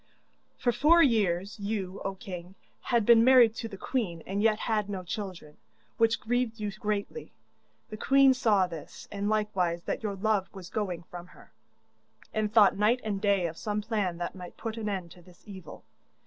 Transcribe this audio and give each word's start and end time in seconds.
'For 0.57 0.71
four 0.71 1.03
years, 1.03 1.59
you, 1.59 2.01
O 2.03 2.15
king, 2.15 2.55
had 2.81 3.05
been 3.05 3.23
married 3.23 3.53
to 3.57 3.67
the 3.67 3.77
queen 3.77 4.23
and 4.25 4.41
yet 4.41 4.57
had 4.61 4.89
no 4.89 5.03
children, 5.03 5.57
which 5.97 6.19
grieved 6.19 6.59
you 6.59 6.71
greatly. 6.71 7.31
The 7.91 7.97
queen 7.97 8.33
saw 8.33 8.65
this, 8.65 9.07
and 9.11 9.29
likewise 9.29 9.83
that 9.83 10.01
your 10.01 10.15
love 10.15 10.49
was 10.55 10.71
going 10.71 11.03
from 11.03 11.27
her, 11.27 11.51
and 12.33 12.51
thought 12.51 12.75
night 12.77 13.01
and 13.03 13.21
day 13.21 13.45
of 13.45 13.57
some 13.59 13.81
plan 13.83 14.17
that 14.17 14.33
might 14.33 14.57
put 14.57 14.75
an 14.75 14.89
end 14.89 15.11
to 15.11 15.21
this 15.21 15.43
evil. 15.45 15.83